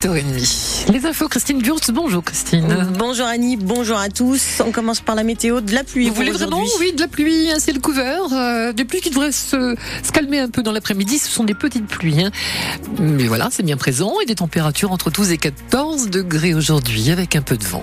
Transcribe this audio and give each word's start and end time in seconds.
8h30. 0.00 0.92
Les 0.92 1.06
infos, 1.06 1.26
Christine 1.26 1.60
Wurtz. 1.60 1.90
Bonjour 1.90 2.22
Christine. 2.22 2.86
Bonjour 2.96 3.26
Annie, 3.26 3.56
bonjour 3.56 3.98
à 3.98 4.08
tous. 4.08 4.62
On 4.64 4.70
commence 4.70 5.00
par 5.00 5.16
la 5.16 5.24
météo 5.24 5.60
de 5.60 5.74
la 5.74 5.82
pluie. 5.82 6.08
Vous 6.08 6.14
voulez 6.14 6.30
vraiment 6.30 6.62
Oui, 6.78 6.92
de 6.92 7.00
la 7.00 7.08
pluie, 7.08 7.50
un 7.50 7.58
ciel 7.58 7.80
couvert. 7.80 8.32
Euh, 8.32 8.72
des 8.72 8.84
pluies 8.84 9.00
qui 9.00 9.10
devraient 9.10 9.32
se, 9.32 9.74
se 10.04 10.12
calmer 10.12 10.38
un 10.38 10.50
peu 10.50 10.62
dans 10.62 10.70
l'après-midi. 10.70 11.18
Ce 11.18 11.28
sont 11.28 11.42
des 11.42 11.54
petites 11.54 11.88
pluies. 11.88 12.22
Hein. 12.22 12.30
Mais 13.00 13.26
voilà, 13.26 13.48
c'est 13.50 13.64
bien 13.64 13.76
présent. 13.76 14.14
Et 14.22 14.26
des 14.26 14.36
températures 14.36 14.92
entre 14.92 15.10
12 15.10 15.32
et 15.32 15.38
14 15.38 16.10
degrés 16.10 16.54
aujourd'hui 16.54 17.10
avec 17.10 17.34
un 17.34 17.42
peu 17.42 17.56
de 17.56 17.64
vent. 17.64 17.82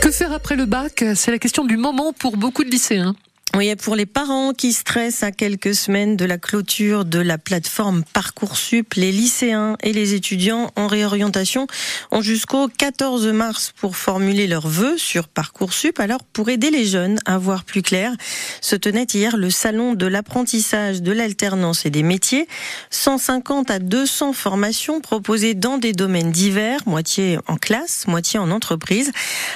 Que 0.00 0.12
faire 0.12 0.32
après 0.32 0.54
le 0.54 0.66
bac? 0.66 1.04
C'est 1.16 1.32
la 1.32 1.38
question 1.40 1.64
du 1.64 1.76
moment 1.76 2.12
pour 2.12 2.36
beaucoup 2.36 2.62
de 2.62 2.70
lycéens. 2.70 3.16
Oui, 3.56 3.72
pour 3.76 3.94
les 3.94 4.04
parents 4.04 4.52
qui 4.52 4.72
stressent 4.72 5.22
à 5.22 5.30
quelques 5.30 5.76
semaines 5.76 6.16
de 6.16 6.24
la 6.24 6.38
clôture 6.38 7.04
de 7.04 7.20
la 7.20 7.38
plateforme 7.38 8.02
Parcoursup, 8.12 8.94
les 8.94 9.12
lycéens 9.12 9.76
et 9.80 9.92
les 9.92 10.14
étudiants 10.14 10.72
en 10.74 10.88
réorientation 10.88 11.68
ont 12.10 12.20
jusqu'au 12.20 12.66
14 12.66 13.28
mars 13.28 13.72
pour 13.76 13.96
formuler 13.96 14.48
leurs 14.48 14.66
vœux 14.66 14.98
sur 14.98 15.28
Parcoursup. 15.28 16.00
Alors, 16.00 16.24
pour 16.24 16.48
aider 16.48 16.72
les 16.72 16.84
jeunes 16.84 17.20
à 17.26 17.38
voir 17.38 17.62
plus 17.62 17.82
clair, 17.82 18.12
se 18.60 18.74
tenait 18.74 19.06
hier 19.14 19.36
le 19.36 19.50
salon 19.50 19.94
de 19.94 20.06
l'apprentissage, 20.06 21.00
de 21.00 21.12
l'alternance 21.12 21.86
et 21.86 21.90
des 21.90 22.02
métiers. 22.02 22.48
150 22.90 23.70
à 23.70 23.78
200 23.78 24.32
formations 24.32 25.00
proposées 25.00 25.54
dans 25.54 25.78
des 25.78 25.92
domaines 25.92 26.32
divers, 26.32 26.80
moitié 26.86 27.38
en 27.46 27.54
classe, 27.56 28.08
moitié 28.08 28.40
en 28.40 28.50
entreprise. 28.50 29.12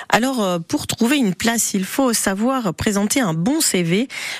Alors, 0.08 0.40
euh, 0.40 0.60
pour 0.60 0.86
trouver 0.86 1.16
une 1.16 1.34
place, 1.34 1.74
il 1.74 1.84
faut 1.84 2.12
savoir 2.12 2.74
présenter 2.74 3.18
un 3.18 3.34
bon 3.34 3.60
CV 3.60 3.87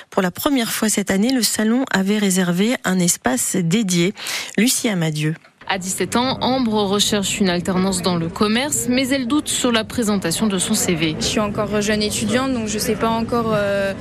pour 0.09 0.21
la 0.21 0.31
première 0.31 0.71
fois 0.71 0.89
cette 0.89 1.11
année, 1.11 1.31
le 1.31 1.43
salon 1.43 1.85
avait 1.91 2.17
réservé 2.17 2.75
un 2.83 2.99
espace 2.99 3.55
dédié. 3.55 4.13
Lucie 4.57 4.89
Amadieu. 4.89 5.35
À 5.71 5.77
17 5.77 6.15
ans, 6.15 6.39
Ambre 6.41 6.81
recherche 6.81 7.39
une 7.39 7.47
alternance 7.47 8.01
dans 8.01 8.15
le 8.15 8.27
commerce, 8.27 8.87
mais 8.89 9.07
elle 9.09 9.27
doute 9.27 9.47
sur 9.47 9.71
la 9.71 9.83
présentation 9.83 10.47
de 10.47 10.57
son 10.57 10.73
CV. 10.73 11.15
Je 11.19 11.25
suis 11.25 11.39
encore 11.39 11.79
jeune 11.81 12.01
étudiante, 12.01 12.53
donc 12.53 12.67
je 12.67 12.73
ne 12.73 12.79
sais 12.79 12.95
pas 12.95 13.09
encore 13.09 13.51
euh, 13.53 13.93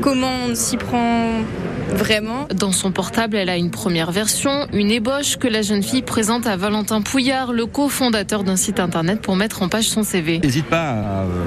comment 0.00 0.32
on 0.48 0.56
s'y 0.56 0.76
prend 0.76 1.30
vraiment. 1.90 2.48
Dans 2.52 2.72
son 2.72 2.90
portable, 2.90 3.36
elle 3.36 3.50
a 3.50 3.56
une 3.56 3.70
première 3.70 4.10
version, 4.10 4.66
une 4.72 4.90
ébauche 4.90 5.36
que 5.36 5.46
la 5.46 5.62
jeune 5.62 5.84
fille 5.84 6.02
présente 6.02 6.48
à 6.48 6.56
Valentin 6.56 7.00
Pouillard, 7.02 7.52
le 7.52 7.66
cofondateur 7.66 8.42
d'un 8.42 8.56
site 8.56 8.80
internet 8.80 9.20
pour 9.20 9.36
mettre 9.36 9.62
en 9.62 9.68
page 9.68 9.88
son 9.88 10.02
CV. 10.02 10.40
N'hésite 10.40 10.66
pas 10.66 10.90
à 10.90 11.22
euh, 11.22 11.44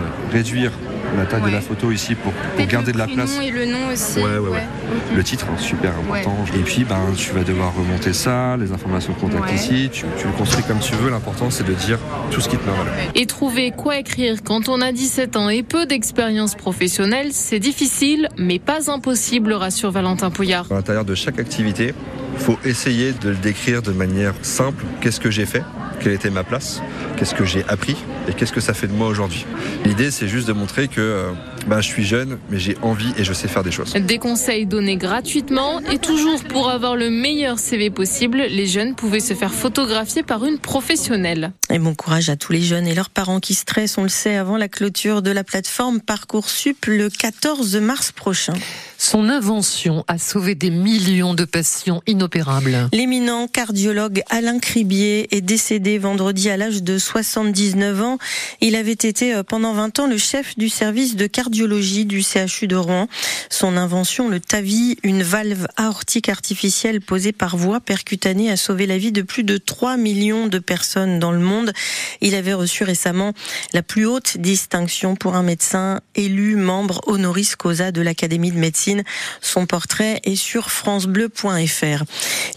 la 1.18 1.26
taille 1.26 1.42
de 1.42 1.50
la 1.50 1.62
photo 1.62 1.92
ici 1.92 2.16
pour, 2.16 2.34
garder 2.68 2.92
de 2.92 2.98
la 2.98 3.08
place. 3.08 3.40
et 3.42 3.52
le 3.52 3.66
nom 3.66 3.88
aussi. 3.92 4.20
Ouais, 4.20 4.38
ouais, 4.38 4.50
ouais. 4.50 4.68
Le 5.16 5.24
titre, 5.24 5.48
hein, 5.50 5.58
super 5.58 5.92
important. 5.98 6.36
Et 6.56 6.60
puis, 6.60 6.84
ben, 6.84 7.14
tu 7.16 7.32
vas 7.32 7.44
devoir 7.44 7.74
remonter 7.76 8.14
ça, 8.14 8.58
les 8.58 8.72
informations 8.72 9.14
de 9.14 9.20
contact 9.20 9.54
ici. 9.54 9.90
Tu, 9.92 10.06
le 10.06 10.32
construis 10.38 10.64
comme 10.64 10.80
tu 10.80 10.94
veux. 10.96 11.10
L'important, 11.10 11.50
c'est 11.50 11.66
de 11.66 11.74
dire 11.74 12.00
tout 12.32 12.42
ce 12.42 12.50
qui 12.50 12.58
te 12.58 12.66
met 12.66 12.72
Et 13.16 13.26
trouver 13.26 13.72
quoi 13.72 13.98
écrire 13.98 14.38
quand 14.44 14.70
on 14.70 14.82
a 14.82 14.92
17 14.92 15.36
ans 15.36 15.50
et 15.50 15.64
peu 15.64 15.86
d'expérience 15.86 16.56
professionnelle, 16.56 17.30
c'est 17.32 17.60
difficile, 17.60 18.30
mais 18.38 18.60
pas 18.60 18.92
impossible, 18.92 19.54
rassure 19.54 19.92
Valentin 19.92 20.30
Pouillard. 20.30 20.68
À 20.72 20.76
l'intérieur 20.76 21.06
de 21.06 21.16
chaque 21.16 21.40
activité, 21.40 21.94
il 22.36 22.40
faut 22.40 22.60
essayer 22.66 23.14
de 23.14 23.30
le 23.30 23.36
décrire 23.36 23.82
de 23.82 23.92
manière 23.92 24.34
simple. 24.42 24.86
Qu'est-ce 25.02 25.20
que 25.20 25.32
j'ai 25.32 25.46
fait? 25.46 25.64
Quelle 26.00 26.14
était 26.14 26.30
ma 26.30 26.44
place 26.44 26.82
Qu'est-ce 27.18 27.36
que 27.36 27.46
j'ai 27.46 27.64
appris 27.68 27.98
et 28.28 28.34
qu'est-ce 28.34 28.54
que 28.54 28.62
ça 28.62 28.74
fait 28.74 28.88
de 28.88 28.94
moi 28.94 29.08
aujourd'hui. 29.08 29.46
L'idée, 29.86 30.12
c'est 30.12 30.28
juste 30.28 30.48
de 30.48 30.54
montrer 30.54 30.88
que 30.88 31.26
bah, 31.68 31.82
je 31.82 31.88
suis 31.88 32.06
jeune, 32.06 32.40
mais 32.50 32.60
j'ai 32.60 32.78
envie 32.82 33.14
et 33.18 33.24
je 33.24 33.34
sais 33.34 33.48
faire 33.48 33.64
des 33.64 33.72
choses. 33.72 33.94
Des 33.94 34.18
conseils 34.18 34.66
donnés 34.66 34.98
gratuitement 34.98 35.80
et 35.92 36.00
toujours 36.00 36.44
pour 36.44 36.70
avoir 36.70 36.96
le 36.96 37.10
meilleur 37.10 37.60
CV 37.60 37.90
possible, 37.90 38.38
les 38.38 38.66
jeunes 38.66 38.96
pouvaient 38.96 39.20
se 39.20 39.34
faire 39.34 39.54
photographier 39.54 40.24
par 40.24 40.46
une 40.46 40.58
professionnelle. 40.58 41.52
Et 41.70 41.80
bon 41.80 41.94
courage 41.96 42.30
à 42.30 42.36
tous 42.36 42.54
les 42.54 42.62
jeunes 42.62 42.88
et 42.88 42.96
leurs 42.96 43.10
parents 43.10 43.40
qui 43.40 43.54
stressent, 43.54 43.98
on 43.98 44.04
le 44.04 44.10
sait, 44.10 44.36
avant 44.36 44.58
la 44.58 44.68
clôture 44.68 45.22
de 45.22 45.32
la 45.32 45.44
plateforme 45.44 46.00
Parcoursup 46.00 46.86
le 46.88 47.10
14 47.10 47.76
mars 47.78 48.12
prochain. 48.12 48.54
Son 48.98 49.30
invention 49.30 50.04
a 50.08 50.18
sauvé 50.18 50.56
des 50.56 50.72
millions 50.72 51.34
de 51.34 51.46
patients 51.46 52.02
inopérables. 52.06 52.90
L'éminent 52.92 53.48
cardiologue 53.48 54.24
Alain 54.30 54.60
Cribier 54.60 55.34
est 55.36 55.42
décédé 55.42 55.98
vendredi 55.98 56.50
à 56.50 56.58
l'âge 56.58 56.84
de 56.84 56.98
79 56.98 58.02
ans. 58.02 58.18
Il 58.60 58.76
avait 58.76 58.92
été 58.92 59.34
euh, 59.34 59.44
pendant 59.44 59.74
20 59.74 60.00
ans 60.00 60.08
le 60.08 60.18
chef 60.18 60.58
du 60.58 60.68
service 60.68 61.16
de 61.16 61.28
cardiologie 61.28 61.49
du 61.50 62.24
CHU 62.24 62.68
de 62.68 62.76
Rouen. 62.76 63.08
Son 63.50 63.78
invention, 63.78 64.30
le 64.30 64.40
TAVI, 64.40 64.98
une 65.04 65.24
valve 65.24 65.68
aortique 65.78 66.30
artificielle 66.30 67.02
posée 67.02 67.32
par 67.32 67.58
voie 67.58 67.80
percutanée, 67.80 68.52
a 68.52 68.58
sauvé 68.58 68.86
la 68.86 68.98
vie 68.98 69.12
de 69.12 69.22
plus 69.22 69.44
de 69.44 69.58
3 69.58 69.98
millions 69.98 70.48
de 70.48 70.60
personnes 70.60 71.20
dans 71.20 71.32
le 71.32 71.40
monde. 71.40 71.74
Il 72.22 72.36
avait 72.36 72.54
reçu 72.54 72.84
récemment 72.84 73.34
la 73.74 73.82
plus 73.82 74.06
haute 74.06 74.38
distinction 74.38 75.16
pour 75.16 75.36
un 75.36 75.44
médecin 75.44 76.00
élu 76.16 76.56
membre 76.56 77.02
honoris 77.08 77.56
causa 77.56 77.92
de 77.92 78.02
l'Académie 78.02 78.52
de 78.52 78.58
médecine 78.58 79.04
son 79.42 79.66
portrait 79.66 80.22
est 80.24 80.36
sur 80.36 80.72
francebleu.fr. 80.72 82.04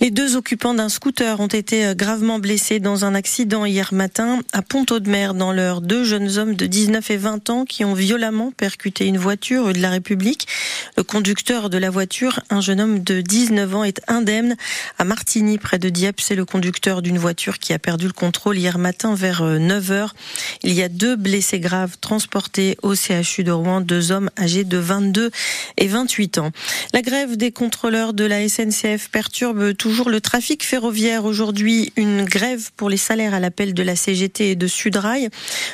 Les 0.01 0.11
deux 0.11 0.37
occupants 0.37 0.75
d'un 0.75 0.89
scooter 0.89 1.41
ont 1.41 1.47
été 1.47 1.95
gravement 1.95 2.39
blessés 2.39 2.81
dans 2.81 3.05
un 3.05 3.15
accident 3.15 3.65
hier 3.65 3.93
matin 3.95 4.41
à 4.53 4.63
Pont-Audemer 4.63 5.31
dans 5.35 5.53
l'heure. 5.53 5.81
Deux 5.81 6.05
jeunes 6.05 6.39
hommes 6.39 6.55
de 6.55 6.67
19 6.67 7.11
et 7.11 7.17
20 7.17 7.51
ans 7.51 7.65
qui 7.65 7.85
ont 7.85 7.95
violemment 7.95 8.53
percuté 8.53 8.82
une 8.85 9.19
voiture 9.19 9.67
rue 9.67 9.73
de 9.73 9.81
la 9.81 9.91
République. 9.91 10.47
Le 10.97 11.03
conducteur 11.03 11.71
de 11.71 11.79
la 11.79 11.91
voiture, 11.91 12.41
un 12.51 12.61
jeune 12.61 12.81
homme 12.81 13.03
de 13.03 13.21
19 13.21 13.75
ans, 13.75 13.85
est 13.85 14.01
indemne. 14.09 14.57
À 14.99 15.05
Martigny, 15.05 15.59
près 15.59 15.79
de 15.79 15.89
Dieppe, 15.89 16.21
c'est 16.21 16.35
le 16.35 16.45
conducteur 16.45 17.03
d'une 17.03 17.19
voiture 17.19 17.59
qui 17.59 17.73
a 17.73 17.79
perdu 17.79 18.07
le 18.07 18.13
contrôle 18.13 18.59
hier 18.59 18.79
matin 18.79 19.15
vers 19.15 19.43
9 19.43 19.91
euh. 19.91 20.07
Il 20.63 20.73
y 20.73 20.83
a 20.83 20.89
deux 20.89 21.17
blessés 21.17 21.61
graves 21.61 21.97
transportés 22.01 22.77
au 22.83 22.95
CHU 22.95 23.45
de 23.45 23.53
Rouen, 23.53 23.81
deux 23.81 24.11
hommes 24.11 24.31
âgés 24.39 24.65
de 24.65 24.79
22 24.79 25.31
et 25.77 25.87
28 25.87 26.39
ans. 26.39 26.51
La 26.93 27.03
grève 27.03 27.37
des 27.37 27.53
contrôleurs 27.53 28.13
de 28.13 28.25
la 28.25 28.49
SNCF 28.49 29.09
perturbe 29.11 29.75
toujours 29.77 30.11
le 30.11 30.21
trafic 30.21 30.65
ferroviaire. 30.65 31.25
Aujourd'hui, 31.25 31.93
une 31.97 32.25
grève 32.25 32.71
pour 32.77 32.91
les 32.91 32.97
salaires 32.97 33.35
à 33.35 33.41
l'appel 33.41 33.75
de 33.75 33.83
la 33.83 33.97
CGT 33.97 34.51
et 34.51 34.57
de 34.57 34.67
Sudrail. 34.67 35.29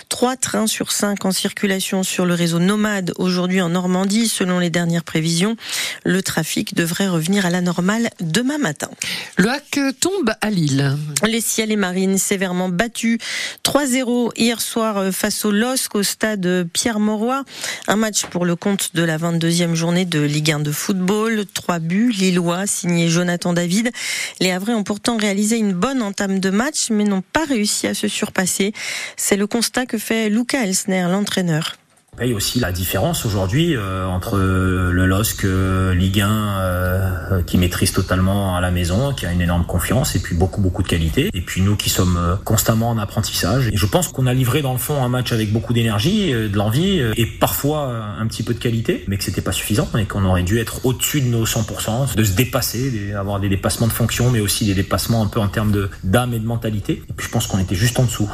Trois 0.08 0.36
trains 0.36 0.66
sur 0.66 0.92
cinq 0.92 1.24
en 1.24 1.32
circulation 1.32 2.02
sur 2.02 2.26
le 2.26 2.34
réseau 2.34 2.58
Nomade 2.58 2.97
aujourd'hui 3.16 3.60
en 3.60 3.68
Normandie, 3.68 4.28
selon 4.28 4.58
les 4.58 4.70
dernières 4.70 5.04
prévisions. 5.04 5.56
Le 6.04 6.22
trafic 6.22 6.74
devrait 6.74 7.08
revenir 7.08 7.44
à 7.44 7.50
la 7.50 7.60
normale 7.60 8.08
demain 8.20 8.58
matin. 8.58 8.88
Le 9.36 9.50
hack 9.50 9.78
tombe 10.00 10.32
à 10.40 10.48
Lille. 10.48 10.96
Les 11.26 11.42
ciels 11.42 11.72
et 11.72 11.76
marines 11.76 12.16
sévèrement 12.16 12.70
battus. 12.70 13.18
3-0 13.64 14.32
hier 14.36 14.60
soir 14.60 15.12
face 15.12 15.44
au 15.44 15.52
LOSC 15.52 15.94
au 15.94 16.02
stade 16.02 16.66
Pierre-Mauroy. 16.72 17.44
Un 17.86 17.96
match 17.96 18.24
pour 18.26 18.46
le 18.46 18.56
compte 18.56 18.94
de 18.94 19.02
la 19.02 19.18
22e 19.18 19.74
journée 19.74 20.06
de 20.06 20.20
Ligue 20.20 20.38
Ligue 20.38 20.52
1 20.52 20.60
de 20.60 20.70
football, 20.70 21.46
trois 21.52 21.80
buts, 21.80 22.12
Lillois, 22.12 22.68
signé 22.68 23.08
Jonathan 23.08 23.52
David. 23.52 23.90
Les 24.38 24.52
Havrais 24.52 24.74
ont 24.74 24.84
pourtant 24.84 25.16
réalisé 25.16 25.56
une 25.56 25.72
bonne 25.72 26.00
entame 26.00 26.38
de 26.38 26.50
match, 26.50 26.90
mais 26.90 27.02
n'ont 27.02 27.24
pas 27.32 27.44
réussi 27.44 27.88
à 27.88 27.94
se 27.94 28.06
surpasser. 28.06 28.72
C'est 29.16 29.36
le 29.36 29.48
constat 29.48 29.84
que 29.86 29.98
fait 29.98 30.28
Luca 30.28 30.62
Elsner, 30.62 31.08
l'entraîneur 31.10 31.74
paye 32.18 32.34
aussi 32.34 32.58
la 32.58 32.72
différence 32.72 33.24
aujourd'hui 33.24 33.76
euh, 33.76 34.06
entre 34.06 34.36
le 34.36 35.06
LOSC 35.06 35.44
euh, 35.44 35.94
Ligue 35.94 36.20
1 36.20 36.28
euh, 36.28 37.42
qui 37.42 37.58
maîtrise 37.58 37.92
totalement 37.92 38.56
à 38.56 38.60
la 38.60 38.70
maison, 38.70 39.12
qui 39.14 39.24
a 39.24 39.32
une 39.32 39.40
énorme 39.40 39.64
confiance 39.64 40.16
et 40.16 40.18
puis 40.18 40.34
beaucoup 40.34 40.60
beaucoup 40.60 40.82
de 40.82 40.88
qualité. 40.88 41.30
Et 41.32 41.40
puis 41.40 41.62
nous 41.62 41.76
qui 41.76 41.90
sommes 41.90 42.38
constamment 42.44 42.90
en 42.90 42.98
apprentissage. 42.98 43.68
Et 43.68 43.76
je 43.76 43.86
pense 43.86 44.08
qu'on 44.08 44.26
a 44.26 44.34
livré 44.34 44.62
dans 44.62 44.72
le 44.72 44.78
fond 44.78 45.02
un 45.02 45.08
match 45.08 45.32
avec 45.32 45.52
beaucoup 45.52 45.72
d'énergie, 45.72 46.32
de 46.32 46.56
l'envie 46.56 47.00
et 47.16 47.26
parfois 47.26 47.92
un 48.18 48.26
petit 48.26 48.42
peu 48.42 48.54
de 48.54 48.58
qualité, 48.58 49.04
mais 49.06 49.16
que 49.16 49.24
c'était 49.24 49.40
pas 49.40 49.52
suffisant 49.52 49.88
et 49.96 50.04
qu'on 50.04 50.24
aurait 50.24 50.42
dû 50.42 50.58
être 50.58 50.84
au-dessus 50.84 51.20
de 51.20 51.28
nos 51.28 51.46
100%, 51.46 52.16
de 52.16 52.24
se 52.24 52.32
dépasser, 52.32 53.12
avoir 53.16 53.38
des 53.38 53.48
dépassements 53.48 53.86
de 53.86 53.92
fonction, 53.92 54.30
mais 54.30 54.40
aussi 54.40 54.64
des 54.64 54.74
dépassements 54.74 55.22
un 55.22 55.28
peu 55.28 55.40
en 55.40 55.48
termes 55.48 55.70
de 55.70 55.90
d'âme 56.02 56.34
et 56.34 56.38
de 56.38 56.46
mentalité. 56.46 57.02
Et 57.08 57.12
puis 57.16 57.26
je 57.26 57.30
pense 57.30 57.46
qu'on 57.46 57.58
était 57.58 57.76
juste 57.76 57.98
en 58.00 58.04
dessous, 58.04 58.28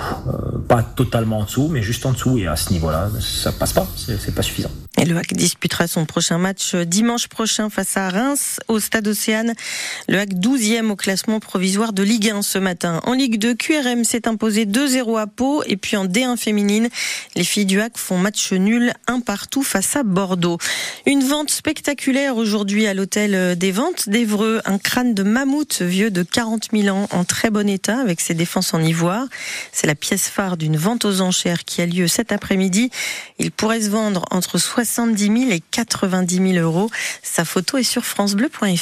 pas 0.68 0.82
totalement 0.82 1.40
en 1.40 1.44
dessous, 1.44 1.68
mais 1.70 1.82
juste 1.82 2.06
en 2.06 2.12
dessous. 2.12 2.38
Et 2.38 2.46
à 2.46 2.56
ce 2.56 2.72
niveau-là, 2.72 3.10
ça 3.20 3.52
passe 3.52 3.73
c'est 3.96 4.34
pas 4.34 4.42
suffisant. 4.42 4.70
Le 5.06 5.18
HAC 5.18 5.34
disputera 5.34 5.86
son 5.86 6.06
prochain 6.06 6.38
match 6.38 6.74
euh, 6.74 6.84
dimanche 6.84 7.28
prochain 7.28 7.68
face 7.68 7.96
à 7.96 8.08
Reims 8.08 8.58
au 8.68 8.80
Stade 8.80 9.06
Océane. 9.06 9.52
Le 10.08 10.18
HAC 10.18 10.30
12e 10.30 10.90
au 10.90 10.96
classement 10.96 11.40
provisoire 11.40 11.92
de 11.92 12.02
Ligue 12.02 12.30
1 12.30 12.40
ce 12.42 12.58
matin. 12.58 13.00
En 13.04 13.12
Ligue 13.12 13.38
2, 13.38 13.54
QRM 13.54 14.04
s'est 14.04 14.26
imposé 14.26 14.64
2-0 14.64 15.20
à 15.20 15.26
Pau 15.26 15.62
et 15.66 15.76
puis 15.76 15.96
en 15.96 16.06
D1 16.06 16.38
féminine, 16.38 16.88
les 17.34 17.44
filles 17.44 17.66
du 17.66 17.80
HAC 17.80 17.98
font 17.98 18.16
match 18.16 18.52
nul 18.52 18.94
un 19.06 19.20
partout 19.20 19.62
face 19.62 19.94
à 19.96 20.04
Bordeaux. 20.04 20.58
Une 21.06 21.22
vente 21.22 21.50
spectaculaire 21.50 22.36
aujourd'hui 22.36 22.86
à 22.86 22.94
l'hôtel 22.94 23.58
des 23.58 23.72
ventes 23.72 24.08
d'Evreux, 24.08 24.62
un 24.64 24.78
crâne 24.78 25.12
de 25.12 25.22
mammouth 25.22 25.82
vieux 25.82 26.10
de 26.10 26.22
40 26.22 26.68
000 26.72 26.96
ans 26.96 27.08
en 27.10 27.24
très 27.24 27.50
bon 27.50 27.68
état 27.68 27.98
avec 27.98 28.20
ses 28.20 28.34
défenses 28.34 28.72
en 28.72 28.82
ivoire. 28.82 29.26
C'est 29.72 29.86
la 29.86 29.94
pièce 29.94 30.28
phare 30.28 30.56
d'une 30.56 30.76
vente 30.76 31.04
aux 31.04 31.20
enchères 31.20 31.64
qui 31.64 31.82
a 31.82 31.86
lieu 31.86 32.08
cet 32.08 32.32
après-midi. 32.32 32.90
Il 33.38 33.50
pourrait 33.50 33.82
se 33.82 33.90
vendre 33.90 34.24
entre 34.30 34.58
70 34.94 35.46
000 35.46 35.50
et 35.50 35.60
90 35.72 36.52
000 36.54 36.64
euros. 36.64 36.90
Sa 37.22 37.44
photo 37.44 37.78
est 37.78 37.82
sur 37.82 38.04
francebleu.fr. 38.04 38.78